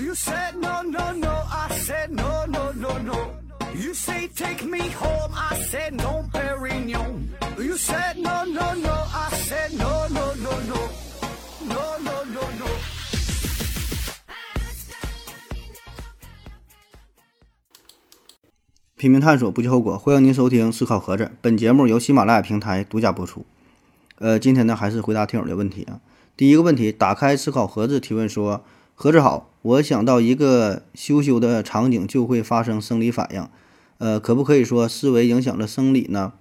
[0.00, 1.28] You said no, no, no.
[1.28, 3.34] I said no, no, no, no.
[3.74, 5.30] You say take me home.
[5.34, 7.28] I said no, Perignon.
[7.58, 8.94] You said no, no, no.
[9.12, 10.88] I said no, no, no, no.
[11.68, 12.66] No, no, no, no.
[18.96, 19.98] 拼命探索，不计后果。
[19.98, 23.44] 欢迎您收听《思考盒子》，本节目由喜马拉雅平台独家播出。
[24.16, 26.00] 呃，今天呢，还是回答听友的问题啊。
[26.38, 28.64] 第一个问题，打开思考盒子提问说
[29.02, 33.48] ：“盒子好，我想到一个羞羞的场景就会发生生理反应，
[33.96, 36.34] 呃，可不可以说思维影响了生理呢？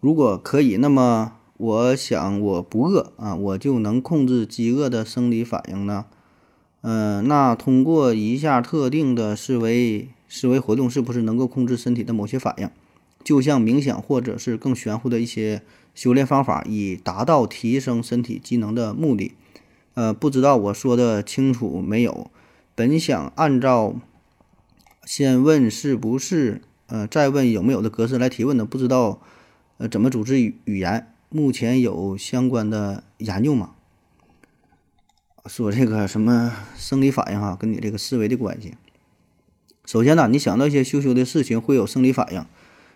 [0.00, 6.06] 如果可以，那么我想我不饿啊，我就能控制饥饿的生理反应呢？
[6.80, 12.70] 嗯，那通过一下特定的思维思维活动，是不是能够控制身体的某些反应？
[13.22, 15.60] 就像冥想或者是更玄乎的一些
[15.94, 19.32] 修炼方法，以达到提升身体机能的目的。
[19.94, 22.30] 呃，不知道我说的清楚没有？
[22.74, 23.94] 本想按照
[25.04, 29.20] 先问是不是，呃，再问有没有的格式来提问的，不知道
[29.78, 31.06] 呃怎么组织语语言？
[31.28, 33.72] 目前有相关的研究吗？
[35.46, 38.74] 说这个什么生理反应哈，跟你这个思维的关系。
[39.86, 42.44] 首先呢，你想到一些羞羞的事情会有生理反应，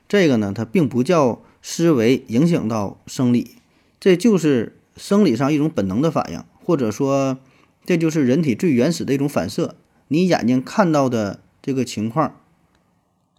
[0.09, 3.57] 这个呢，它并不叫思维影响到生理，
[3.99, 7.39] 这就是生理上一种本能的反应，或者说
[7.85, 9.77] 这就是人体最原始的一种反射。
[10.09, 12.41] 你眼睛看到的这个情况，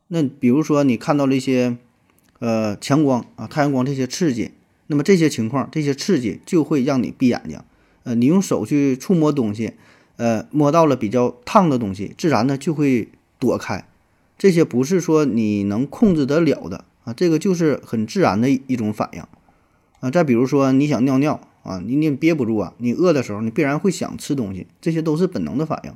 [0.08, 1.78] 那比如说你看到了一些
[2.40, 4.52] 呃强光啊、太阳光这些刺激，
[4.88, 7.59] 那么这些情况、这些刺激就会让你闭眼睛。
[8.03, 9.73] 呃，你用手去触摸东西，
[10.18, 13.09] 呃，摸到了比较烫的东西，自然呢就会
[13.40, 13.88] 躲开。
[14.38, 19.23] 这些不是说你能控制得了的啊，这个就是很自然的一种反应
[20.02, 20.12] 啊。
[20.12, 25.92] 再比如说你想尿尿啊，你你憋不住啊，你饿的时候你必然会想吃东西，这些都是本能的反应，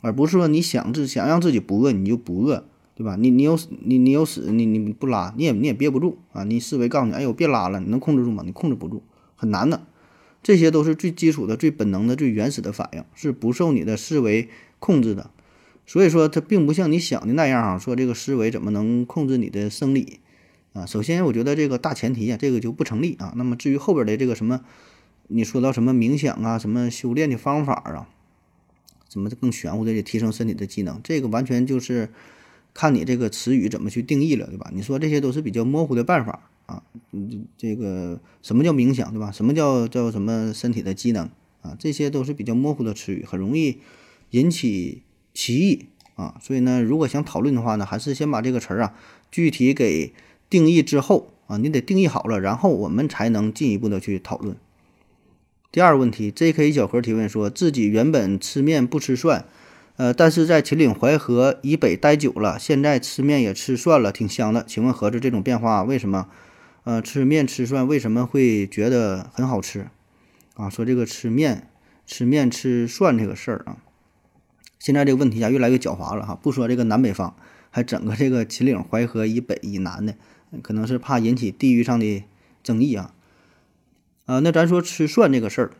[0.00, 3.16] 而不是说你想自想让自己不饿你就不饿，对吧？
[3.16, 6.44] 你你有你你有屎你你不拉你也你也憋不住啊。
[6.44, 8.44] 你思维告诉你，哎呦别拉了，你能控制住吗？
[8.46, 9.02] 你控制不住，
[9.34, 9.82] 很难的。
[10.42, 15.30] 这些都是最基础的、最本能的、最原始的反应，是不受你的思维控制的。
[15.84, 20.20] 所以说，它并不像你想的那样啊，说这个思维怎么能控制你的生理
[20.72, 20.86] 啊？
[20.86, 23.34] 首先，我觉得这个大前提啊，这个就不成立啊。
[23.36, 24.60] 那么至于后边的这个什么，
[25.32, 28.08] 你说到什么冥想啊、什么修炼的方法啊，
[29.08, 32.10] 什么更玄乎的提升身体的机能，这个完全就是
[32.74, 34.70] 看你这个词语怎么去定义了，对吧？
[34.74, 36.46] 你说这些都是比较模糊的办法。
[36.66, 39.32] 啊，嗯，这个什么叫冥想，对吧？
[39.32, 41.28] 什么叫叫什么身体的机能
[41.62, 41.74] 啊？
[41.78, 43.78] 这些都是比较模糊的词语，很容易
[44.30, 45.02] 引起
[45.34, 46.38] 歧义啊。
[46.40, 48.94] 所以呢，如果想讨论的话呢，还是先把这个词儿啊
[49.32, 50.12] 具体给
[50.48, 54.56] 定义之后啊，你得定义好了，然后我们才能进一步的去讨论。
[55.72, 56.72] 第二个问题，J.K.
[56.72, 59.44] 小何提问说自己原本吃面不吃蒜，
[59.98, 64.64] 呃，但是在秦岭淮河以北待久了，现在吃面也吃蒜了，挺香的。
[64.66, 66.26] 请问盒子这种变化为什么？
[66.82, 69.86] 呃，吃面吃蒜为什么会觉得很好吃
[70.54, 70.68] 啊？
[70.68, 71.68] 说这个吃面
[72.04, 73.76] 吃面吃蒜这个事儿啊，
[74.80, 76.34] 现在这个问题啊越来越狡猾了哈。
[76.34, 77.36] 不说这个南北方，
[77.70, 80.16] 还整个这个秦岭淮河以北以南的，
[80.62, 82.24] 可能是怕引起地域上的
[82.64, 83.14] 争议啊。
[84.30, 85.70] 啊，那咱说吃蒜这个事儿，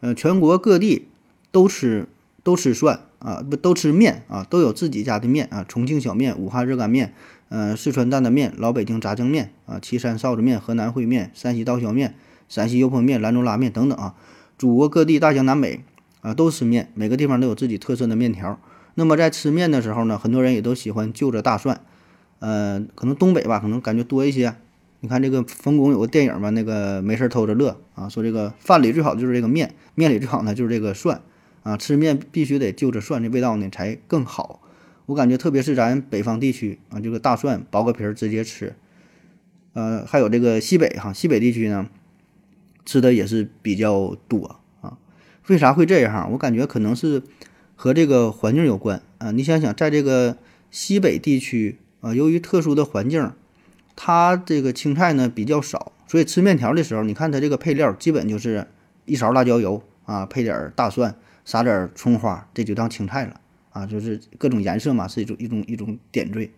[0.00, 1.08] 呃，全国各地
[1.50, 2.08] 都吃
[2.42, 7.12] 都吃蒜啊，不都吃面啊，都有自己家的面啊，重庆小面、武汉热干面。
[7.50, 12.14] 呃，四川担担面、老北京炸酱面啊，岐山臊子面、河南烩面、山西刀削面、
[12.48, 14.14] 陕西油泼面、兰州拉面等等啊，
[14.56, 15.84] 祖国各地大江南北
[16.22, 18.58] 啊都吃面，每个地方都有自己特色的面条。
[18.94, 21.78] 那么在吃面的时候呢，很多人也都喜欢就着大蒜，
[22.38, 24.54] 呃，可能东北吧，可能感觉多一些。
[25.00, 31.22] 你看这个冯巩有个电影吧，那个没事偷着乐啊，说这个饭里最好就是这个面，面里最好呢就是这个蒜
[31.62, 34.60] 啊，吃面必须得就着蒜，这味道呢才更好。
[35.06, 38.74] 我感觉，特别是咱北方地区啊，这个大蒜剥个皮儿直接吃，
[39.72, 41.88] 呃，还有这个西北哈，西北地区呢，
[42.84, 44.98] 吃的也是比较多啊。
[45.48, 46.30] 为啥会这样？
[46.32, 47.22] 我感觉可能是
[47.74, 49.30] 和这个环境有关啊。
[49.32, 50.36] 你想想，在这个
[50.70, 53.32] 西北地区啊，由于特殊的环境，
[53.96, 58.66] 它这个青菜呢比较少，所以吃面条的时候，你看它这个配料基本就是
[59.04, 61.14] 一勺辣椒油啊，配点大蒜，
[61.44, 63.40] 撒点葱花，这就当青菜了。
[63.72, 66.50] 啊，就是各种颜色嘛，是一种一种一种点缀。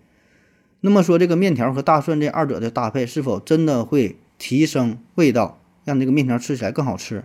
[0.81, 7.25] 那么说，这个面条和大蒜这二者的搭配，是否真的会提升味道，让这个面条吃起来更好吃？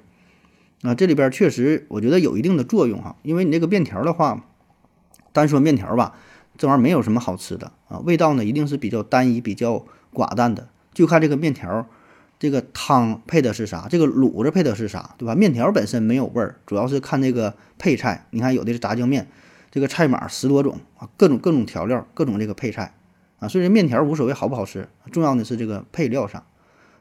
[0.81, 3.15] 啊，这里边确实我觉得有一定的作用哈。
[3.24, 4.45] 因为你这个面条的话，
[5.31, 6.18] 单说面条吧，
[6.57, 10.68] 这玩意儿没有什么好吃的啊，味道呢一定是比较单一、比较寡淡的。
[10.94, 11.88] 就看这个面条，
[12.39, 15.36] 这个汤配的是啥，这个卤子配的是啥，对吧？
[15.36, 18.25] 面条本身没有味儿，主要是看这个配菜。
[18.31, 19.27] 你看有的是炸酱面。
[19.69, 22.95] 这个菜码十多种啊，各种各种调料，各种这个配菜
[23.38, 26.44] 啊，所以这面条无所谓好不好吃，重要的是这个配料上。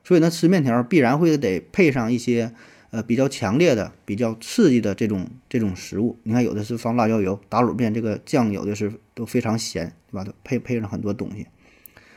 [0.05, 2.53] 所以呢，吃面条必然会得配上一些
[2.91, 6.19] 呃比较强烈的、比较刺激的这种这种食物。
[6.23, 10.25] 你看，有的是放辣椒油，打卤面这个酱有的是都非常咸，对吧？
[10.25, 11.47] 都配配上很多东西。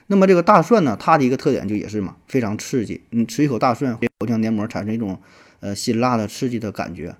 [0.08, 3.04] 那么这个大蒜呢，它的一个特点就也是嘛，非常刺激。
[3.12, 5.20] 你吃一口大蒜，口腔黏膜产生一种
[5.60, 7.16] 呃辛辣的刺激的感觉。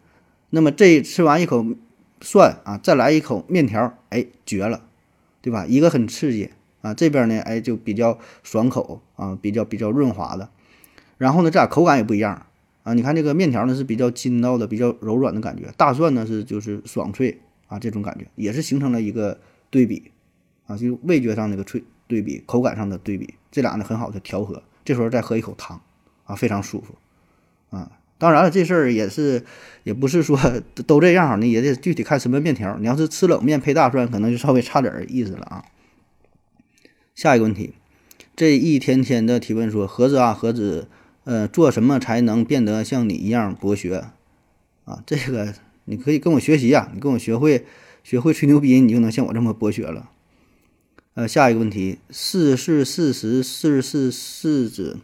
[0.50, 1.64] 那么这吃完一口
[2.22, 4.82] 蒜啊，再来一口面条，哎，绝了，
[5.42, 5.66] 对吧？
[5.68, 6.50] 一个很刺激
[6.82, 10.50] 啊，这边呢，哎，就比较爽口啊，比较比较润滑的。
[11.20, 12.48] 然后呢，这俩口感也不一样
[12.84, 12.94] 啊。
[12.94, 19.40] 你看这个面条呢是比较筋道的、比较柔软的感觉，大蒜呢是就是爽脆啊，这种感觉也是形成了一个
[19.70, 20.12] 对比
[20.68, 24.64] 啊，就味觉上那个脆对比，口感上的对比，这俩呢很好的调和。
[24.84, 25.82] 这时候再喝一口汤
[26.26, 26.96] 啊，非常舒服
[27.76, 27.92] 啊。
[28.18, 29.46] 当然了，这事儿也是
[29.84, 30.38] 也不是说
[30.88, 32.78] 都这样，你也得具体看什么面条。
[32.80, 35.64] 你要是吃冷面配大蒜，可能就稍微差点意思了啊。
[37.16, 37.74] 下一个问题，
[38.36, 40.88] 这一天天的提问说，盒子啊，盒子。
[41.30, 44.06] 呃，做什么才能变得像你一样博学
[44.86, 45.04] 啊？
[45.06, 45.54] 这个
[45.86, 47.68] 你可以跟我学习呀，你跟我学会
[48.04, 50.10] 学会吹牛逼，你就能像我这么博学了。
[51.14, 54.98] 呃，下一个问题，四是四十四是四子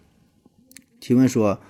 [1.00, 1.62] 提问说，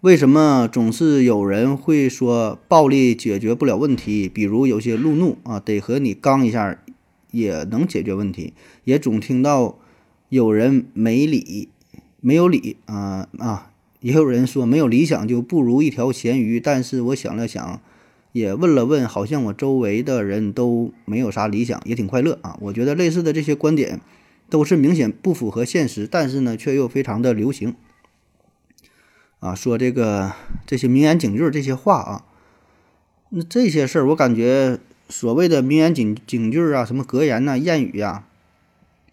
[0.00, 4.26] 为什么总是有人会说暴力解决不了问题？
[4.26, 6.82] 比如有些路怒啊，得和你刚一下
[7.30, 9.78] 也能解决问题，也总听到
[10.30, 11.68] 有人没理
[12.22, 13.72] 没有理啊啊。
[14.08, 17.78] 也有人说没有理想就不如一条咸鱼，但是我想了想，
[18.32, 22.56] 也问了问，好像我周围的人都没有啥理想，也挺快乐啊。
[22.62, 24.00] 我觉得类似的这些观点
[24.48, 27.74] 都是明显不符合现实，但是呢却又非常的流行
[29.40, 29.54] 啊。
[29.54, 30.32] 说这个
[30.66, 32.24] 这些名言警句这些话啊，
[33.28, 34.78] 那这些事儿我感觉
[35.10, 38.24] 所谓的名言警警句啊，什么格言呐、谚语呀，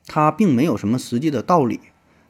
[0.08, 1.82] 它并没有什么实际的道理，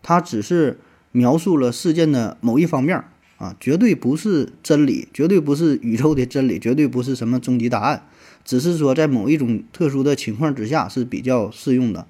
[0.02, 0.80] 它只是。
[1.16, 3.02] 描述了事件的某一方面
[3.38, 8.04] 啊，绝对不是真理，绝对不是宇宙的真理，绝对不是什么终极答案，
[8.44, 12.06] 只是说在某一种特殊的情况之下是比较适用的，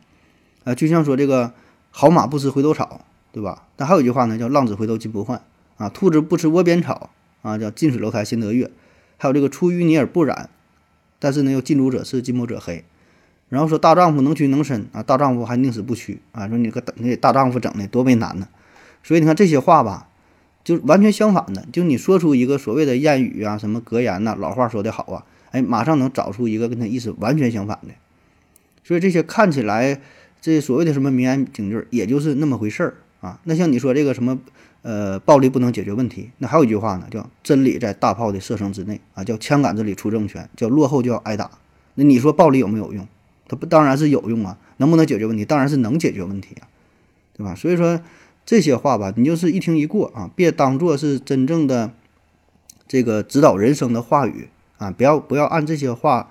[0.63, 1.54] 啊，就像说这个
[1.92, 3.68] 好马不吃回头草，对吧？
[3.75, 5.40] 但还有一句话呢，叫浪子回头金不换
[5.78, 7.12] 啊，兔子不吃窝边草
[7.44, 8.72] 啊，叫近水楼台先得月，
[9.18, 10.50] 还有这个出淤泥而不染，
[11.19, 12.84] 但是呢又近朱者赤，近墨者黑，
[13.50, 18.48] 然后说大丈夫能屈能伸啊，大丈夫还宁死不屈啊，说你个你给大丈夫整的多为难呢。
[19.06, 20.07] 所以你看这些话吧，
[20.63, 21.63] 就完全相反的。
[21.72, 27.94] 就你说出一个所谓的谚语啊，什么格言呐，老话说得好啊，哎，马上能找出一个跟他意思完全相反的。
[28.84, 30.02] 所以这些看起来
[30.42, 33.40] 这所谓的什么名言警句，也就是那么回事儿啊。
[33.44, 34.40] 那像你说这个什么
[34.81, 41.52] 呃，暴力不能解决问题，那还有一句话呢，叫真理在大炮的射程之内啊，叫枪杆子里出政权，叫落后就要挨打。
[41.94, 43.07] 那你说暴力有没有用？
[43.48, 44.57] 它不当然是有用啊。
[44.78, 45.46] 能不能解决问题？
[45.46, 46.66] 当然是能解决问题啊，
[47.38, 47.54] 对吧？
[47.54, 48.02] 所以说。
[48.45, 51.92] 这些话吧，你就是一听一过啊，别当做是真正的
[52.88, 56.30] 这个指导人生的话语啊，不要不要按这些话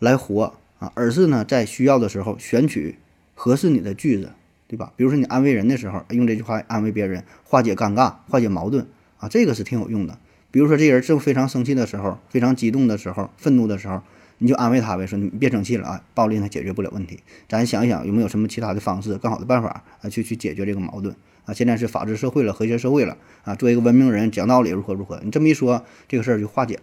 [0.00, 2.98] 来活啊，而是呢，在需要的时候选取
[3.34, 4.32] 合适你的句子，
[4.66, 4.92] 对吧？
[4.96, 8.86] 比如说你安慰人的时候，用这句话安慰别人，化解尴尬，化解矛盾
[9.18, 10.18] 啊，这个是挺有用的。
[10.50, 14.02] 比如说这人正非常生气的时候，非常激动的时候，愤怒的时候，
[14.42, 21.14] 你就安慰他呗，说你别生气了啊，暴力它解决不了问题，咱想一想有没有什么其他的方式，更好的办法啊，去去解决这个矛盾。
[21.44, 23.52] 啊，现在是法治社会了，和谐社会了啊！
[23.56, 25.20] 做一个文明人，讲道理，如何如何？
[25.24, 26.82] 你这么一说，这个事儿就化解了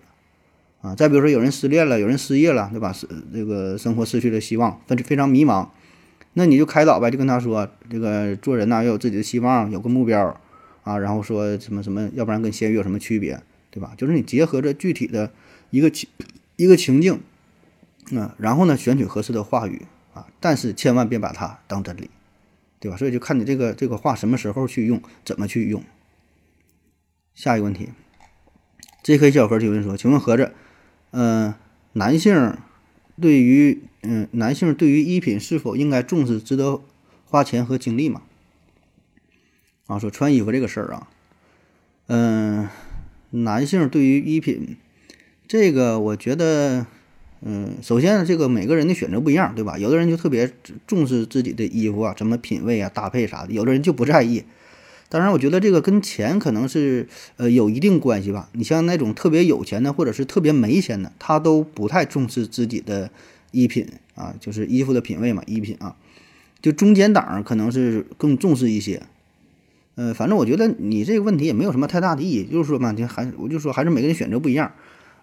[0.82, 0.96] 啊！
[0.96, 2.92] 再比如说，有人失恋了，有人失业了，对吧？
[2.92, 5.70] 是这个生活失去了希望，非非常迷茫，
[6.34, 10.38] 那你就开导呗，就跟他说，这个做人呐，要有自己的希望，有个目标
[10.84, 13.94] 啊，然后说什么什么，要不然跟咸鱼有什么区别，对吧？
[13.96, 15.32] 就是你结合着具体的
[15.70, 16.10] 一个情
[16.58, 17.22] 一个情境，
[18.18, 22.10] 啊，然后呢，选取合适的话语啊，但是千万别把它当真理。
[22.82, 22.96] 对吧？
[22.96, 25.84] 所以就看你这个这个话什么时候去用，怎么去用。
[27.36, 27.90] 下一个问题
[29.04, 29.32] ，J.K.
[29.32, 30.54] 小盒提问说：“请问盒子，
[31.12, 31.54] 嗯，
[31.92, 32.58] 男性
[33.20, 36.80] 对于嗯男性对于衣品是否应该重视，值得
[37.26, 38.22] 花钱和精力吗？”
[39.88, 41.10] 啊，说穿衣服这个事儿啊，
[42.08, 42.70] 嗯，
[43.32, 44.78] 男性对于衣品
[45.50, 46.86] 这个，我觉得。
[47.42, 49.78] 嗯，首先这个每个人的选择不一样，对吧？
[49.78, 50.52] 有的人就特别
[50.86, 54.44] 重视自己的衣服啊，怎么品味啊、搭配啥的；有的人就不在意。
[55.08, 58.50] 当然，我觉得这个跟钱可能是呃有一定关系吧。
[58.52, 63.10] 你像那种特别有钱的，或者是特别没钱的，他都不太重视自己的
[63.52, 65.96] 衣品啊，就是衣服的品味嘛，衣品啊。
[66.62, 69.02] 就中间档可能是更重视一些。
[69.96, 74.72] 呃，反正我觉得你这个问题也没有什么太大的意义，就是说嘛，就还我就说还是每个人选择不一样。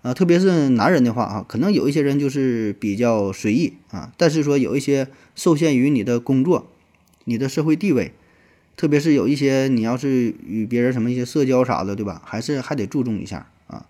[0.06, 6.70] 啊，特别是男人的话啊，可能有一些人就是比较随意啊，但是说有一些受限于你的工作、
[7.24, 8.12] 你的社会地位，
[8.76, 12.22] 特别是有一些你要是与别人什么一些社交啥的，对吧？
[12.24, 13.86] 还是还得注重一下啊。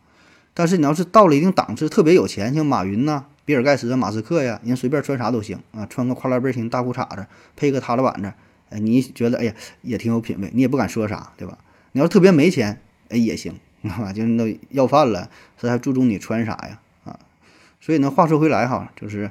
[0.55, 8.33] 但是你要是到了一定档次，特别有钱，像马云呐、比尔盖茨、马斯克呀，人随便穿啥都行啊，穿个跨栏背心、大裤衩子，配个踏拉板子，
[8.71, 11.59] 哎，你觉得哎呀也挺有品位，你也不敢说啥，对吧？
[11.93, 12.81] 你要特别没钱，
[13.11, 13.53] 哎也行。
[13.95, 16.81] 啊，就是那要饭了，他还注重你穿啥呀？
[17.05, 17.19] 啊，
[17.81, 19.31] 所以呢，话说回来哈，就是，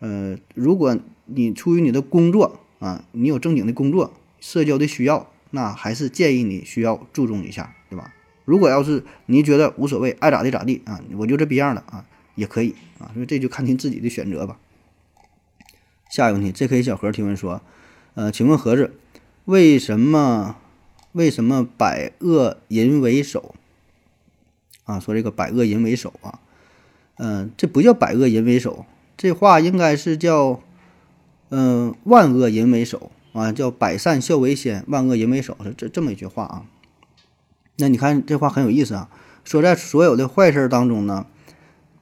[0.00, 8.12] 呃，如果你出于你的工作啊，你有正经的工作、社交的需要，那还是建议你需要注重一下，对吧？
[8.44, 12.04] 如果要是你觉得无所谓，爱咋地咋地啊，我就这逼样的啊，
[12.34, 14.58] 也可以啊，所以这就看您自己的选择吧。
[16.10, 17.60] 下一个问题这可以小何提问说，
[18.14, 18.94] 呃，请问盒子，
[19.44, 20.56] 为什么
[21.12, 23.54] 为什么百恶淫为首？
[24.88, 26.40] 啊，说这个百恶淫为首啊，
[27.18, 28.86] 嗯，这不叫百恶淫为首，
[29.18, 30.62] 这话应该是叫，
[31.50, 36.64] 嗯，万恶淫为首啊，叫百善孝为先，万恶淫为首，这这么一句话啊。
[37.76, 39.10] 那你看这话很有意思啊，
[39.44, 41.26] 说在所有的坏事当中呢，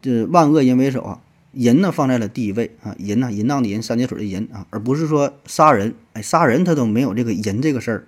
[0.01, 1.21] 这万恶淫为首啊，
[1.55, 8.07] 淫呢放在了第一位啊，淫呢淫荡的淫，三点水的淫啊，而不是说杀人，哎，杀人他都没有这个淫这个事儿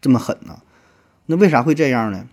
[0.00, 0.58] 这么狠呢，
[1.26, 2.26] 那为啥会这样呢？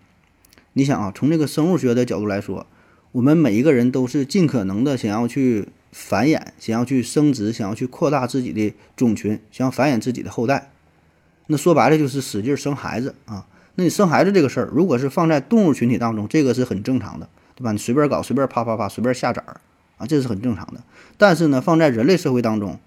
[0.79, 2.65] 你想啊，从这个生物学的角度来说，
[3.11, 10.71] 我们每一个人都是尽可能的想要去繁衍，想要去生殖，想要去扩大自己的种群，想要繁衍自己的后代。
[11.47, 13.45] 那说白了就是使劲生孩子啊。
[13.75, 17.73] 那你生孩子这个事儿，如果是放在动物群体当中，这个是很正常的，对吧？
[17.73, 19.59] 你随便搞，随便啪啪啪，随便下崽儿
[19.97, 20.81] 啊，这是很正常的。
[21.17, 22.79] 但是呢，放在人类社会当中，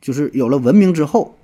[0.00, 1.36] 就是有了文明之后，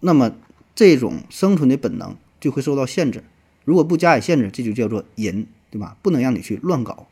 [0.00, 0.32] 那么
[0.74, 3.22] 这种生存的本能就会受到限制。
[3.64, 5.96] 如果不加以限制，这就叫做淫，对吧？
[6.02, 7.06] 不能让你去乱搞。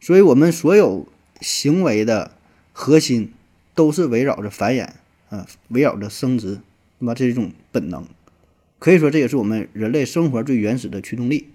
[0.00, 1.06] 所以，我们所有
[1.40, 2.32] 行为的
[2.72, 3.32] 核心
[3.74, 4.88] 都是围绕着繁衍，
[5.30, 6.60] 啊，围绕着生殖，
[7.00, 7.14] 对吧？
[7.14, 8.06] 这是一种本能，
[8.78, 11.48] 可以说这也是我们人类生活最原始的驱动力。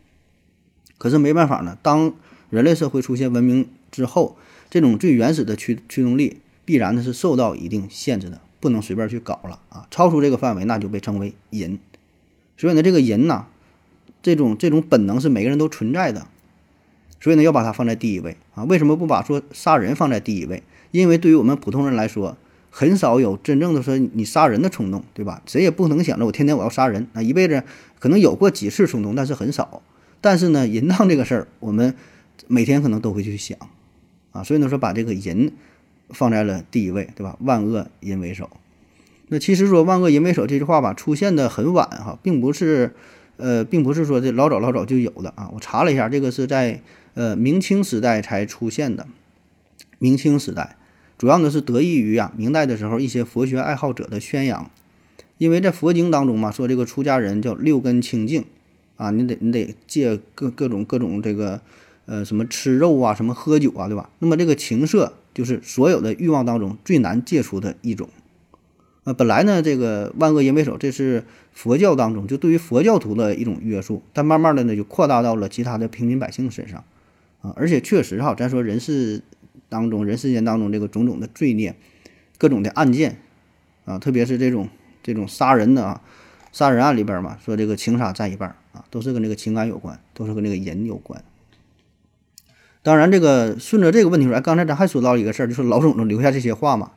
[0.97, 2.13] 可是没办法呢，当
[2.49, 4.37] 人类社会出现文明之后，
[4.69, 9.87] 这种最原始的驱驱动力必然的是受到一定限制的，不能随便去搞了啊！
[9.89, 11.79] 超出这个范围，那就被称为淫。
[12.57, 13.47] 所以呢，这个淫呢。
[14.21, 16.27] 这种这种本能是每个人都存在的，
[17.19, 18.63] 所以呢要把它放在第一位啊！
[18.65, 20.61] 为什么不把说杀人放在第一位？
[20.91, 22.37] 因为对于我们普通人来说，
[22.69, 25.41] 很少有真正的说你杀人的冲动，对吧？
[25.45, 27.21] 谁也不能想着我天天我要杀人啊！
[27.21, 27.63] 一辈子
[27.99, 29.81] 可能有过几次冲动，但是很少。
[30.19, 31.95] 但是呢，淫荡这个事儿，我们
[32.47, 33.57] 每天可能都会去想
[34.31, 34.43] 啊！
[34.43, 35.51] 所以呢说把这个淫
[36.09, 37.37] 放在了第一位，对吧？
[37.39, 38.49] 万恶淫为首。
[39.29, 42.93] 那其实说万恶淫为首这句话吧，出现的很晚哈，并不是。
[43.41, 46.81] 呃，并不是说这老早老早就有的啊，我查了一下，这个是在
[47.15, 49.07] 呃明清时代才出现的。
[49.97, 50.77] 明清时代，
[51.17, 54.69] 主要呢是得益于啊明代的时候一些佛学爱好者的宣扬，
[55.37, 58.45] 因为在佛经当中嘛，说这个出家人叫六根清净
[58.97, 61.61] 啊，你得你得戒各各种各种这个
[62.05, 64.09] 呃什么吃肉啊，什么喝酒啊，对吧？
[64.19, 68.07] 那么这个情色就是所有的欲望当中最难戒除的一种。
[69.03, 76.83] 呃，本来呢，这个万恶淫为首，这是佛教当中就对于佛教徒的一种约束，但慢慢的呢，就扩大到了其他的平民百姓身上，
[77.41, 79.23] 啊，而且确实哈，咱说人世
[79.69, 81.75] 当中，人世间当中这个种种的罪孽，
[82.37, 83.17] 各种的案件，
[83.85, 84.69] 啊，特别是这种
[85.01, 86.01] 这种杀人的啊，
[86.51, 91.23] 杀人案里边嘛，说这个情杀占一半啊，都是跟这个情感有关，都是跟这个淫有关。
[92.83, 96.91] 当然，这个顺着这个问题说，哎，刚才咱还说到一个事儿，就是老总留下这些话嘛，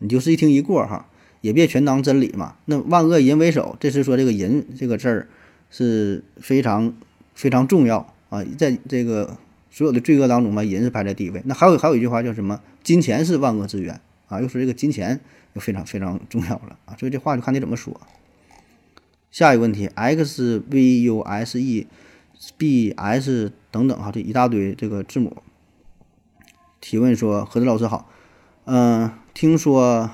[0.00, 1.08] 你就是一听一过哈。
[1.46, 2.56] 也别全当真理嘛。
[2.64, 5.28] 那万恶淫为首，这是说这个淫这个字儿
[5.70, 6.92] 是非常
[7.36, 9.38] 非常重要啊，在这个
[9.70, 11.40] 所有的罪恶当中嘛，淫是排在第一位。
[11.44, 12.60] 那还有还有一句话叫什么？
[12.82, 15.20] 金钱是万恶之源啊，又说这个金钱
[15.54, 16.96] 就非常非常重要了啊。
[16.98, 18.00] 所以这话就看你怎么说。
[19.30, 21.86] 下一个问题，x v u s e
[22.56, 25.36] b s 等等哈，这一大堆这个字母。
[26.80, 28.10] 提问说：何子老师好，
[28.64, 30.10] 嗯，听说。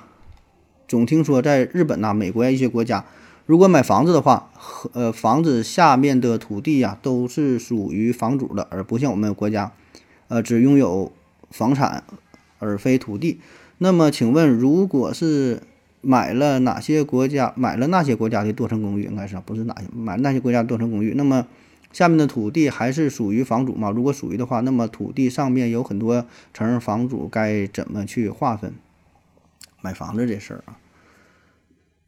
[0.93, 3.07] 总听说在日本呐、美国一些国家，
[3.47, 9.73] 如果买房子的话，和呃房子下面的土地呀都是属于房主的，而不像我们国家，
[10.29, 11.11] 呃只拥有
[11.51, 12.05] 房产
[12.59, 13.41] 而非土地。
[13.79, 15.63] 那么请问，如果是
[16.03, 21.15] 买了哪些国家买了那些国家的多层公寓，应该是不是哪些买那些国家多层公寓？
[21.17, 21.47] 那么
[21.91, 23.91] 下面的土地还是属于房主吗？
[23.91, 28.75] 如果属于的话，那么土地上面有很多层，房主该怎么去划分？
[29.83, 30.79] 买房子这事儿啊？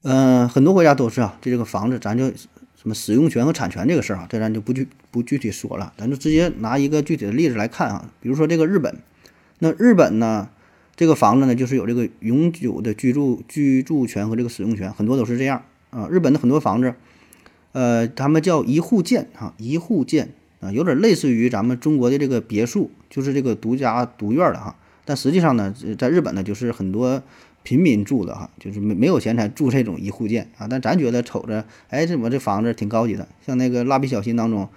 [0.07, 8.99] 嗯，很多国家都是啊，就这个房子，咱就什么使用权和产权这个事儿啊，这咱就不具不具体说了，咱就直接拿一个具体的例子来看啊，比如说这个日本，
[9.61, 10.51] 那日本呢，
[10.95, 16.07] 这个房子呢就是有这个永久的居住居住权和这个使用权，很多都是这样啊。
[16.11, 16.95] 日本的很多房子，
[17.73, 24.77] 呃，他们叫一户建哈，一户建啊，有点类似于咱们中国的这个别墅，就是这个独家独院的哈。
[25.07, 27.23] 但实际上呢，在日本呢，就是很多。
[27.65, 30.69] 平民住的哈，就是没没有钱才住这种一户建啊。
[30.69, 33.27] 但咱觉得瞅着，哎，怎么这房子挺高级的？
[33.45, 34.69] 像那个蜡笔小新当中，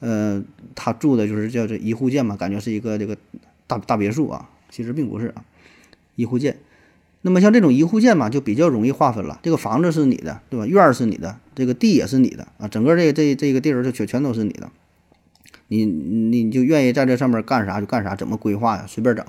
[0.00, 0.42] 呃，
[0.74, 3.16] 他住的就是叫这一户建嘛，感觉是一个这个
[3.66, 4.48] 大大别墅啊。
[4.70, 5.44] 其实并不是啊，
[6.16, 6.56] 一户建。
[7.20, 9.38] 那么像这种一户建嘛，就比较容易划分了。
[9.42, 10.66] 这个房子是你的，对吧？
[10.66, 12.66] 院儿是你的，这个地也是你的啊。
[12.66, 14.70] 整个这这这个地儿就全全都是你的，
[15.68, 18.86] 你你就愿意在这上面干啥就干啥，怎么规划呀？
[18.88, 19.22] 随便整。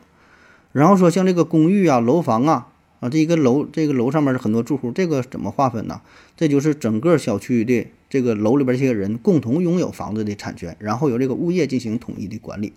[0.71, 2.69] 然后说像这个公寓啊、楼房啊。
[3.03, 5.99] 啊，这一个楼，这个楼上面是很多住户，这个怎么划分呢？
[6.37, 12.71] 这就是整个小区的这个楼里边这些人共同拥有房子的产权，然后由这个物业进行统一的管理。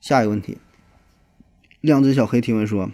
[0.00, 0.58] 下一个问题，
[1.80, 2.90] 亮子小黑提问说：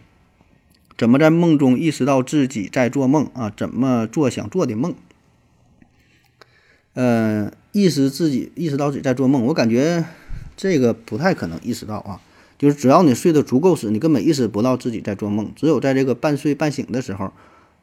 [0.99, 3.51] 怎么在梦中意识到自己在做梦啊？
[3.57, 4.95] 怎么做想做的梦？
[6.93, 10.05] 呃，意识自己意识到自己在做梦，我感觉
[10.59, 12.21] 这个不太可能意识到啊。
[12.59, 15.51] 就是只要你睡得足够死，你根本意识不到自己在做梦。
[15.55, 17.33] 只有在这个半睡半醒的时候，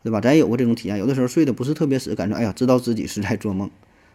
[0.03, 0.20] 对吧？
[0.20, 0.98] 咱也有过这种体验。
[0.98, 3.70] 有的时候睡得不是特别死，感觉哎呀，知道自己是在做梦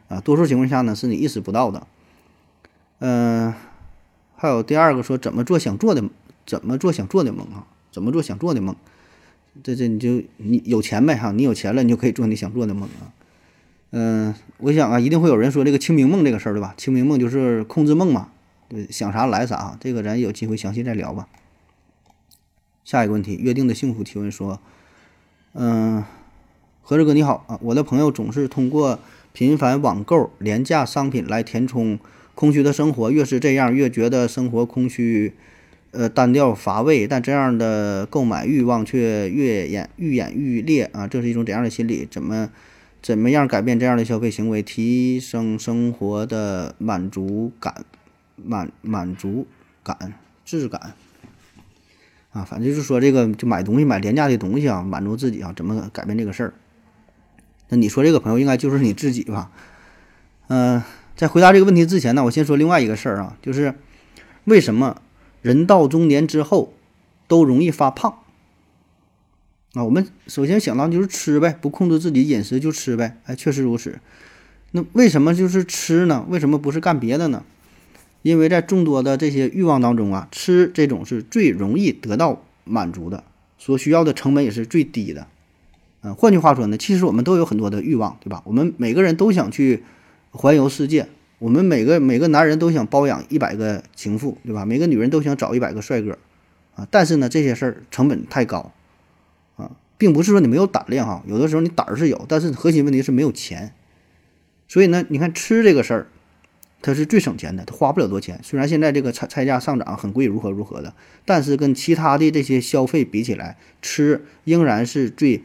[0.08, 0.20] 啊。
[0.20, 1.86] 多数情况下呢，是你意识不到的。
[2.98, 3.54] 嗯，
[4.36, 6.02] 还有第二个说怎么做想做的，
[6.44, 7.66] 怎么做想做的梦啊？
[7.92, 8.74] 怎么做想做的梦？
[9.62, 13.14] 这这你就你有钱呗哈，你有钱了，你就可以做你想做的梦啊。
[13.90, 16.74] 嗯，我想啊，一定会有人说这个清明梦这个事儿，对吧？
[16.76, 18.28] 清明梦就是控制梦嘛。
[18.68, 21.26] 对，想啥来啥，这个咱有机会详细再聊吧。
[22.84, 24.60] 下一个问题，约定的幸福提问说
[25.54, 26.04] ：“嗯，
[26.82, 28.98] 何志哥你好啊，我的朋友总是通过
[29.32, 31.98] 频繁网购廉价商品来填充
[32.34, 35.34] 空虚的生活，越是这样，越觉得生活空虚，
[35.90, 37.06] 呃，单调乏味。
[37.06, 42.06] 但这样的购买欲望却越演愈演愈烈啊，这是一种怎样的心理？
[42.10, 42.50] 怎么
[43.02, 47.84] 怎么样改变这样的消费行为，提升生活的满足感？”
[48.44, 49.46] 满满足
[49.82, 50.94] 感、质感
[52.30, 56.54] 啊，反正就是说这个就买东西买廉价的东西啊，满足自己啊，怎么改变这个事儿？
[57.68, 59.50] 那你说这个朋友应该就是你自己吧？
[60.48, 60.82] 嗯，
[61.16, 63.74] 在回答这个问题之前呢，我先说另外一个事儿啊，就是
[64.44, 65.02] 为什么
[65.42, 66.72] 人到中年之后
[67.26, 68.20] 都容易发胖
[69.74, 69.84] 啊？
[69.84, 73.98] 我们首先想到就是吃呗，不控制自己饮食就吃呗，哎，确实如此。
[74.72, 76.24] 那为什么就是吃呢？
[76.28, 77.44] 为什么不是干别的呢？
[78.22, 83.22] 因为在众多的这些欲望当中啊，吃这种是最容易得到满足的，
[83.56, 85.28] 所需要的成本也是最低的。
[86.02, 88.42] 嗯，换句话说呢，其实我们都有很多的欲望，对吧？
[88.44, 89.84] 我们每个人都想去
[90.30, 94.64] 环游世界，我们每个每个男人都想包养一百个情妇，对吧？
[94.64, 96.18] 每个女人都想找一百个帅哥，
[96.74, 98.72] 啊，但是呢，这些事儿成本太高，
[99.56, 103.72] 啊，并不是说你没有胆量哈，有的时候你胆儿是有，但是核心问题是没有钱。
[104.68, 106.08] 所以呢，你看吃这个事儿。
[106.80, 108.38] 它是最省钱的，它花不了多钱。
[108.42, 115.42] 虽然现在这个菜菜价上涨很贵，如何如何的，但是跟其他的这些消费比起来，吃仍然是最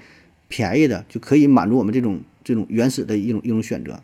[0.47, 4.03] 便宜的，就可以满足我们这种这种原始的一种一种选择，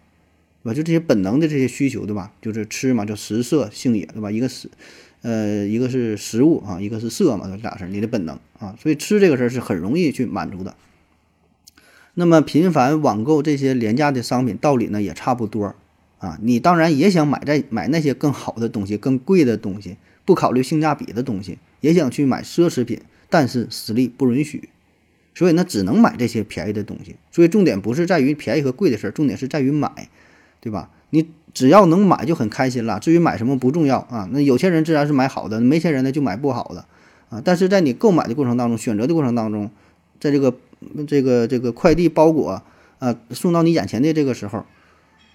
[0.64, 0.74] 对吧？
[0.74, 2.32] 就这些本能的这些需求，对吧？
[2.42, 4.32] 就是吃嘛，叫食色性也，对吧？
[4.32, 4.68] 一个是
[5.22, 10.76] 呃，一个是食物啊，一个是色嘛，这俩事儿，你的本能啊，所以吃这个事儿是很容易去满足的。
[12.16, 15.76] 那么频繁网购这些廉价的商品，道理呢也差不多。
[16.20, 24.70] 啊，你当然也想买在买那些更好的东西、更贵的东西，不考虑性价比的东西，也想去买奢侈品，但是实力不允许，
[25.34, 27.16] 所以呢，只能买这些便宜的东西。
[27.32, 30.10] 所以重点不是在于便宜和贵的事儿，重点是在于买，
[30.60, 30.90] 对吧？
[31.12, 33.00] 你只要能买就很开心了。
[33.00, 34.30] 至于买什么不重要啊。
[34.34, 36.86] 那有钱人自然是买好的，没钱人呢就买不好的
[37.30, 37.42] 啊。
[37.44, 39.72] 但是在你购买的过程当中，选择的过程当中，
[40.20, 40.54] 在这个
[41.08, 42.62] 这个这个快递包裹
[43.00, 44.66] 啊送到你眼前的这个时候。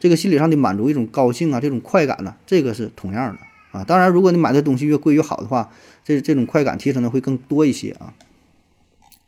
[0.05, 3.41] 这个心理上的满足，一种高兴啊，这种快感呢，这个是同样的
[3.73, 3.83] 啊。
[3.85, 5.71] 当然，如果你买的东西越贵越好的话，
[6.05, 8.13] 这这种快感提升的会更多一些啊。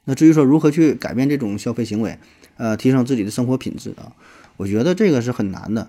[0.04, 2.18] 那至于说如何去改变这种消费行为，
[2.58, 4.12] 呃，提升自己的生活品质啊，
[4.58, 5.88] 我觉得这个是很难的，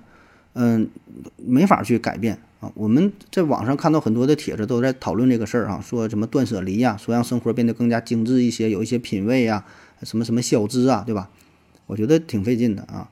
[0.53, 0.87] 嗯，
[1.35, 2.71] 没法去改变啊。
[2.73, 9.65] 我们在网上看到很多的帖子都在讨论这个事儿啊，说什么断舍离呀，说让生活变得更加精致一些，有一些品味呀，
[10.03, 11.29] 什么什么消脂啊，对吧？
[11.87, 13.09] 我觉得挺费劲的啊。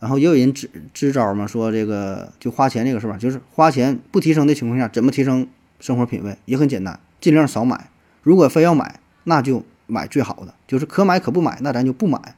[0.00, 3.16] 然后也有人支支招嘛，说这个就花钱这个是吧？
[3.18, 5.46] 就是花钱不提升的情况下，怎么提升
[5.80, 7.90] 生活品味也很简单，尽量少买。
[8.22, 12.36] 如果非要买，那就买最好的，就是可买可不买，那咱就不买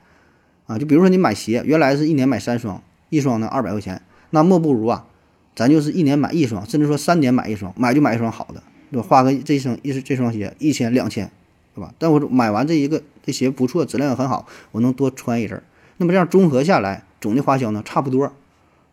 [0.67, 0.79] 啊。
[0.79, 5.07] 就比如说你买鞋，原来是一年买三双，一双呢二百块钱，那莫不如啊，
[5.55, 9.07] 咱就是一年买一双，甚至说三年买一双，买就买一双好的，对吧？
[9.09, 11.31] 花个这一双一这双鞋一千两千，
[11.75, 11.93] 对吧？
[11.99, 15.63] 但我买完这一个这鞋不错，质量也很好，我能多穿一阵儿。
[15.99, 18.33] 那么这样综合下来，总的花销呢差不多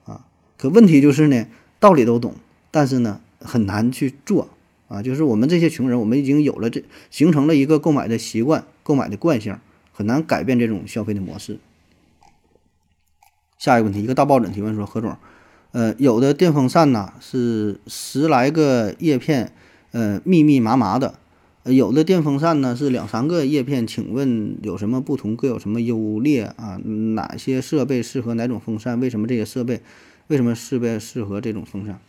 [0.06, 0.26] 啊。
[0.58, 1.46] 可问题就是呢，
[1.80, 2.36] 道理都懂，
[2.72, 4.50] 但是呢很难去做
[4.88, 5.02] 啊。
[5.02, 9.58] 就是我们这些穷人，我们已经有了这形成了一个购买的习惯、购买的惯性，
[9.94, 11.60] 很难改变这种消费的模式。
[13.58, 15.18] 下一个问题，一个大抱枕提问说：何总，
[15.72, 19.52] 呃，有的电风扇呢是十来个叶片，
[19.92, 21.16] 呃，密密麻麻的。
[21.68, 25.36] 有的电风扇呢是两三个叶片，请问有什么不同？
[25.36, 26.80] 各有什么优劣啊？
[27.14, 29.00] 哪些设备适合哪种风扇？
[29.00, 29.82] 为什么这些设备
[30.28, 32.00] 为什么设备适合这种风扇？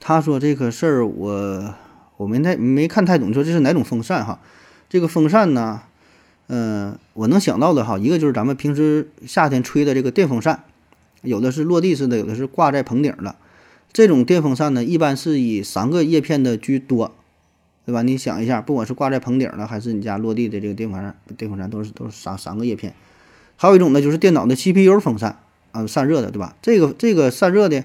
[0.00, 1.74] 他说这个事儿我
[2.16, 4.40] 我没太没看太懂，说这是哪种风扇哈？
[4.88, 5.82] 这个风扇呢，
[6.46, 10.64] 嗯，我能想到的哈，一个就是咱们平时夏天吹的这个电风扇，
[11.22, 13.36] 有的是落地式的，有的是挂在棚顶的。
[13.92, 17.14] 这种电风扇呢，一般是以三个叶片的居多。
[17.86, 18.02] 对吧？
[18.02, 22.94] 你想一下，不管是挂在棚顶的，还是你家落地的这个电风扇，电风扇都是都是三三个叶片。
[23.56, 25.38] 还有一种呢，就是电脑的 CPU 风扇
[25.72, 26.56] 啊，散热的，对吧？
[26.62, 27.84] 这个这个散热的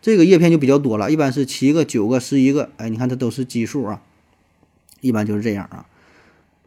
[0.00, 2.70] 这个叶片就比较多了，一般是七个、九个、十一个。
[2.76, 4.00] 哎，你看它都是奇数啊，
[5.00, 5.86] 一般就是这样啊。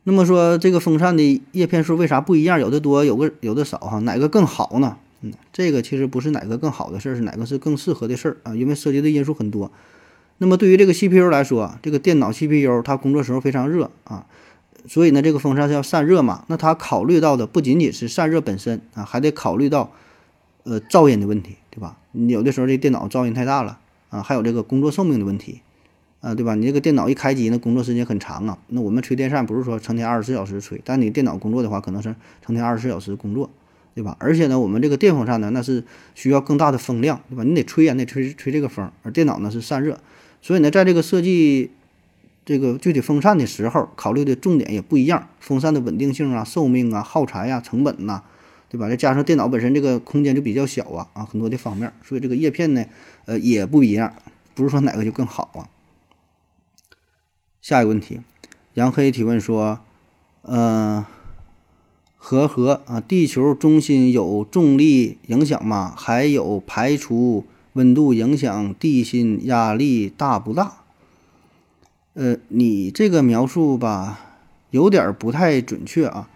[0.03, 2.59] 那么说这个风扇的叶片数为啥不一样？
[2.59, 3.99] 有的多，有个有的少哈？
[3.99, 4.97] 哪个更好呢？
[5.21, 8.55] 嗯，这个其实不是哪个更好的事儿，是哪个是更适合的事儿啊？
[8.55, 9.71] 因为涉及的因素很多。
[10.39, 14.25] 那么对于这个 CPU 来说，这个电脑 CPU 它工作时候非常热啊，
[14.87, 16.45] 所以呢，这个风扇是要散热嘛。
[16.47, 19.91] 那它考虑到的不仅仅是散热本身啊，还得考虑到
[20.63, 21.97] 呃噪音的问题，对吧？
[22.13, 25.61] 你有的时候这电脑噪音太大了啊，还有这个工作寿命的问题
[26.21, 26.55] 啊，对吧？
[26.55, 28.57] 你这个电脑一开机呢，工作时间很长啊。
[28.67, 33.49] 那我们吹电扇不是说成天二十四小时吹，但你电脑工作的话，可能是成天二十四小时工作，
[33.93, 34.15] 对吧？
[34.21, 35.83] 而且呢，我们这个电风扇呢，那是
[36.15, 37.43] 需要更大的风量，对吧？
[37.43, 39.99] 你得吹呀，你得吹吹这个风，而电脑呢是散热。
[40.41, 41.71] 所以呢，在这个设计
[42.45, 45.27] 这个具体风扇的时候，考虑的重点也不一样。
[45.39, 48.23] 风扇的稳定性啊、寿命啊、耗材呀、成本呐，
[48.69, 48.87] 对吧？
[48.89, 52.85] 再加上电脑本身这个空间就比较小啊，啊，很多的方面，所以这个叶片呢，
[53.25, 54.13] 呃，也不一样，
[54.55, 55.67] 不是说哪个就更好啊。
[57.61, 58.21] 下一个问题，
[58.75, 59.79] 杨黑提问说，
[60.43, 61.05] 呃，
[62.17, 65.93] 和和啊，地球中心有重力影响吗？
[65.95, 67.45] 还有排除？
[67.79, 70.81] 温度影响地心压力大不大？
[72.13, 74.19] 呃，你这个描述吧，
[74.71, 76.29] 有点不太准确啊。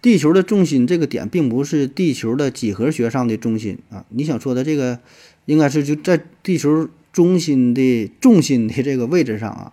[0.00, 4.04] 地球的重心这个点，并不是地球的几何学上的中心啊。
[4.08, 4.98] 你想说的这个，
[5.44, 9.72] 应该是就在地球中心的重心的这个位置上啊。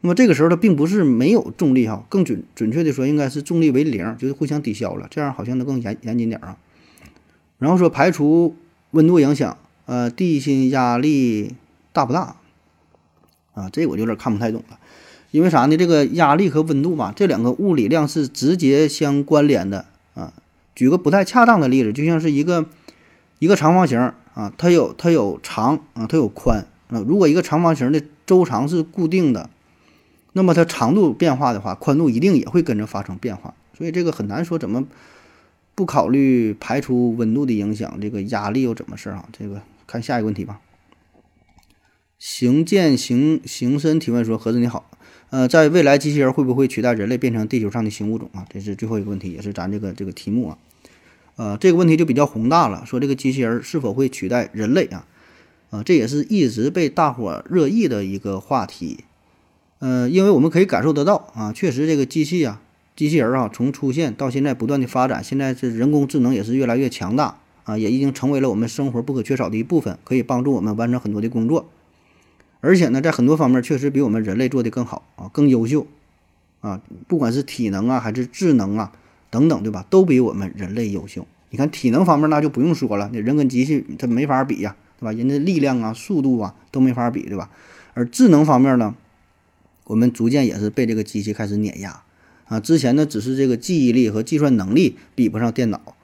[0.00, 6.56] 那么这个时候它并不是没有重力哈，更准准确的说，应该是重力为零，就是互相抵消了，这样好像能更严严谨点啊。
[7.58, 8.56] 然后说排除
[8.92, 9.58] 温度影响。
[9.86, 11.54] 呃，地心压力
[11.92, 12.36] 大不大？
[13.54, 14.78] 啊，这我就有点看不太懂了。
[15.30, 15.76] 因为啥呢？
[15.76, 20.32] 这个压力和温度吧，这两个物理量是直接相关联的啊。
[20.74, 22.66] 举个不太恰当的例子，就像是一个
[23.38, 23.98] 一个长方形
[24.34, 27.04] 啊，它有它有长啊，它有宽啊。
[27.06, 29.50] 如果一个长方形的周长是固定的，
[30.32, 33.54] 那么它长度变化的话，宽度一定也会跟着发生变化。
[33.76, 34.84] 所以这个很难说怎么
[35.74, 39.28] 不考虑排除温度的影响，这个压力又怎么事儿啊？
[39.32, 39.60] 这个。
[39.86, 40.60] 看下一个问题吧。
[42.18, 44.90] 行健行行深提问说：“盒子你好，
[45.28, 48.46] 呃，在未来机器人会不会取代人类变成地球上的新物种啊？
[48.48, 50.58] 这是最后一个问题，也是咱这个这个题目啊。
[51.36, 55.06] 呃，这个问题就比较宏大了，说这个机器人是否会取代人类啊？
[55.68, 59.04] 啊，这也是一直被大伙热议的一个话题。
[59.80, 62.62] 呃，因为我们可以感受得到啊，确实这个机器啊，
[62.96, 71.68] 机器人啊，从出现到现在不断的发展，现在这人工智能也是越来越强大。”啊，也已经成为了我们生活不可缺少的一部分，可以帮助我们完成很多的工作，
[72.60, 75.84] 而且呢，在很多方面确实比我们人类做的更好啊，更优秀
[76.60, 78.92] 啊，不管是体能啊，还是智能啊
[79.30, 79.84] 等等，对吧？
[79.90, 81.26] 都比我们人类优秀。
[81.50, 85.12] 你看体能方面那就不用说了，那人跟机器它没法比呀，对吧？
[85.12, 87.50] 人的力量啊、速度啊都没法比，对吧？
[87.94, 88.94] 而智能方面呢，
[89.86, 92.04] 我们逐渐也是被这个机器开始碾压
[92.46, 92.60] 啊。
[92.60, 95.95] 之前呢，只是这个记忆力和计算能力比不上电脑。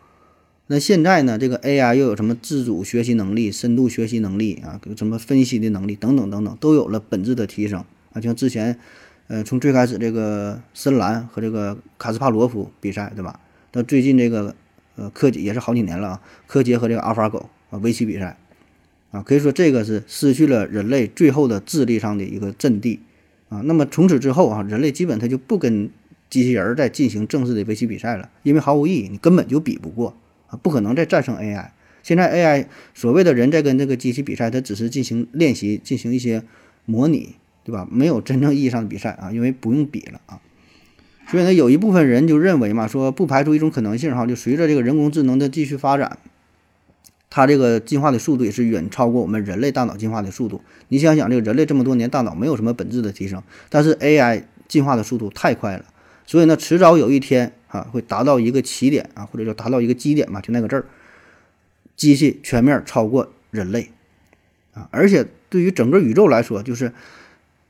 [0.69, 1.37] 那现在呢？
[1.37, 4.81] 这个 AI 又有什么自主学习能力、深度学习能力啊？
[4.97, 8.21] 什么分析的能力等等等等，都有了本质的提升啊！
[8.23, 8.79] 像之前，
[9.27, 13.41] 呃，从最开始这个深蓝和这个卡斯帕罗夫比赛，对吧？
[13.71, 14.55] 到最近这个
[14.97, 18.39] 呃柯洁也是好几年了啊，柯洁和这个阿尔法狗啊围棋比赛
[19.11, 23.01] 啊，可以说这个是失去了人类最后的智力上的一个阵地
[23.51, 23.61] 啊。
[23.65, 25.91] 那么从此之后啊，人类基本他就不跟
[26.31, 30.17] 机器人在进行正式的围棋比赛了，因为毫无意义，你根本就比不过。
[30.61, 31.71] 不可能再战胜 AI。
[32.03, 36.43] 现在 AI 所谓的人在跟这个机器比赛，它只是进行练习，进行一些
[36.85, 37.87] 模拟，对吧？
[37.91, 40.41] 没有真正意义上的比赛啊，因为不用比了啊。
[41.29, 46.19] 所以呢，有一部分人就认为嘛，说不排除一种可能性哈，就随着这个人工智能的继续发展，
[47.31, 50.61] 它这个进化的速度也是远超过我们人类大脑进化的速度。
[50.89, 55.85] 你想想，这个人类这么多年大脑没有什么本质的提升，但是 AI 进化的速度太快了，
[56.27, 60.87] 所以呢，迟早有一天啊，会达到一个起点啊，或者叫达到一个基点嘛，就那个字儿。
[61.97, 63.91] 机器全面超过人类，
[64.73, 66.93] 啊，而且对于整个宇宙来说，就是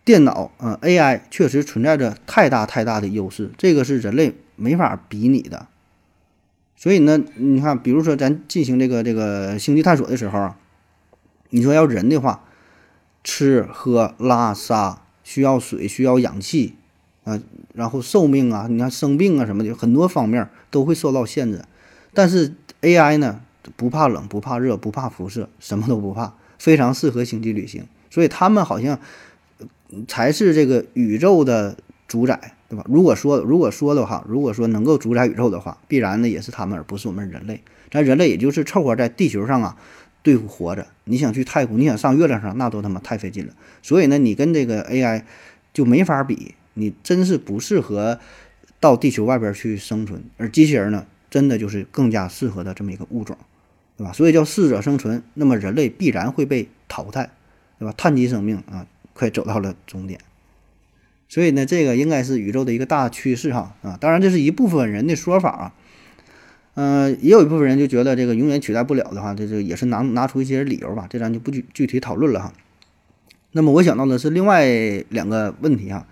[0.05, 5.67] 电脑啊，AI 确实存在着太大太大的优势，这个是人类没法比拟的。
[6.77, 10.57] 所以呢，你看，比如说咱进行这个这个星际探索的时候啊，
[11.51, 12.45] 你说要人的话，
[13.23, 16.75] 吃喝拉撒需要水，需要氧气
[17.25, 17.41] 啊，
[17.75, 21.63] 然后寿命啊，你看生病啊什么的，很多方面都会受到限制。
[22.13, 23.41] 但是 AI 呢？
[23.77, 27.85] 不怕冷，不怕热，不怕辐射，什么都不怕，非常适合星际旅行。
[28.11, 28.99] 所以他们好像
[30.09, 31.77] 才是这个宇宙的
[32.09, 32.85] 主宰，对吧？
[32.89, 37.63] 如果说如果说的话，如果说能够主宰宇宙的话，必然呢也是他们，而不是我们人类。
[37.89, 39.77] 咱人类也就是凑合在地球上啊
[40.25, 40.89] 对付活着。
[41.05, 43.53] 你想去太空，你想上月亮上，那都他妈太费劲了。
[43.81, 45.23] 所以呢，你跟这个 AI
[45.73, 48.19] 就没法比，你真是不适合
[48.81, 50.23] 到地球外边去生存。
[50.37, 53.37] 而机器人呢，真的就是更加适合的这么一个物种。
[53.95, 54.13] 对吧？
[54.13, 57.31] 所以叫适者生存，那么人类必然会被淘汰，
[57.79, 57.93] 对吧？
[57.95, 60.19] 碳基生命啊，快走到了终点。
[61.29, 63.99] 所以呢，这个应该是宇宙的一个大趋势哈啊。
[64.01, 65.75] 当然，这是一部分人的说法啊。
[66.75, 71.07] 嗯，也有一部分人就觉得这个永远取代不了的话，这这也是拿拿出一些理由吧。
[71.09, 72.53] 这咱就不具具体讨论了哈。
[73.53, 74.67] 那么我想到的是另外
[75.11, 76.07] 两个问题哈，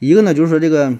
[0.00, 0.98] 一个呢就是说这个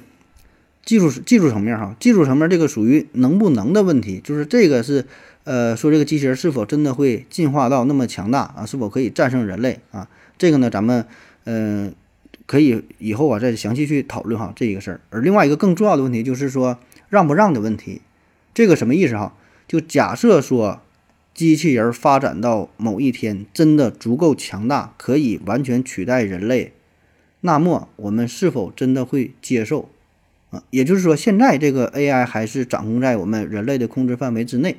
[0.85, 5.07] 技术技术层面哈，技术层面这个属于能不能的问题，就是这个是。
[5.45, 8.67] 呃，说这个机器人是否真的会进化到那么强大啊？
[8.67, 10.07] 是否可以战胜人类啊？
[10.37, 11.07] 这个呢，咱们
[11.45, 11.95] 嗯
[12.45, 15.01] 可以以后啊再详细去讨论哈这一个事儿。
[15.09, 18.03] 而另外一个更重要的问题就是说让不让的问题，
[18.53, 19.35] 这个什么意思哈？
[19.67, 20.83] 就假设说
[21.33, 26.75] 机器人发展到某一天真的足够强大，可以完全取代人类，
[27.41, 29.89] 那么我们是否真的会接受
[30.51, 30.63] 啊？
[30.71, 34.77] 也就是说，现在这个 AI 还是掌控在我们人类的控制范围之内。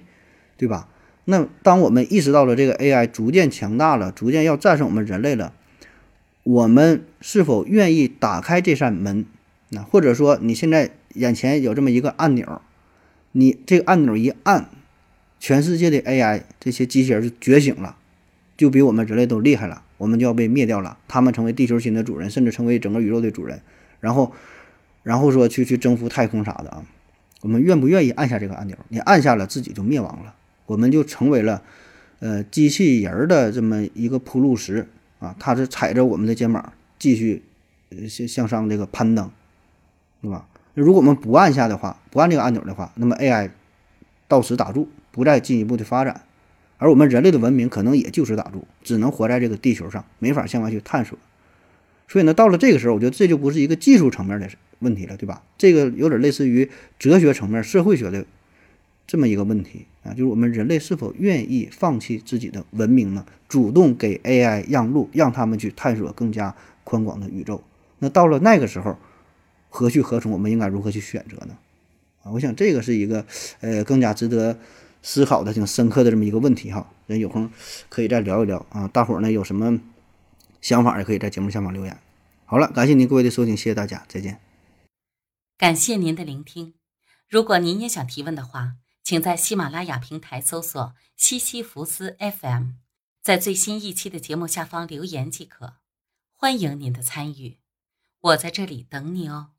[0.58, 0.88] 对吧？
[1.26, 5.54] 那当我们意识到了这个 AI 逐渐强大了，逐渐要战胜我们人类了，
[6.44, 9.26] 我们是否愿意打开这扇门？
[9.70, 12.62] 那或者说，你现在眼前有这么一个按钮，
[13.32, 14.70] 你这个按钮一按，
[15.40, 17.98] 全世界的 AI 这些机器人就觉醒了，
[18.56, 23.62] 就比我们人类都厉害了，我们就要被灭掉了，他们成为地球新的主人，甚至成为整个宇宙的主人，
[24.00, 24.34] 然后，
[25.04, 26.84] 然后说去去征服太空啥的啊？
[27.42, 28.76] 我们愿不愿意按下这个按钮？
[28.90, 30.34] 你按下了，自己就灭亡了。
[30.66, 31.62] 我们就成为了，
[32.18, 34.88] 呃，机器人的这么一个铺路石
[35.20, 37.44] 啊，它是踩着我们的肩膀继续
[38.10, 39.30] 向向上这个攀登，
[40.24, 40.48] 对吧？
[40.74, 43.52] 如果我们不按下的话，不按这个按钮的话，那么 AI
[44.28, 46.24] 到此打住，不再进一步的发展，
[46.82, 51.16] 而我们人类的文明可能也就此打住，只能活在这个地球上，没法向外去探索。
[52.08, 55.44] 所以呢，到了这个时候，我觉得这就不是一个技术层面的问题了，对吧？
[55.60, 58.26] 这个有点类似于哲学层面、社会学的。
[59.08, 63.26] 这么一个问题啊，就是我们人类是否愿意放弃自己的文明呢？
[63.48, 67.62] 主动给 AI 让路，让他们去探索更加宽广的宇宙。
[68.00, 68.98] 那到了那个时候，
[69.70, 70.32] 何去何从？
[70.32, 71.58] 我们应该如何去选择呢？
[72.24, 73.26] 啊，我想这个是一个
[73.60, 74.58] 呃更加值得
[75.02, 76.92] 思考的、挺深刻的这么一个问题哈。
[77.08, 77.52] 人有空
[77.90, 78.88] 可以再聊一聊啊。
[78.88, 79.80] 大伙儿呢有什么
[80.62, 82.00] 想法也可以在节目下方留言。
[82.46, 84.40] 好了，感谢您各位的收听，谢谢大家，再见。
[85.58, 86.74] 感谢您的聆听。
[87.30, 88.74] 如果您也想提问的话。
[89.04, 92.74] 请在喜马拉雅平台搜索“西西弗斯 FM”，
[93.24, 95.78] 在最新一期的节目下方留言即可。
[96.32, 97.58] 欢迎您的参与，
[98.22, 99.50] 我在这里等你哦。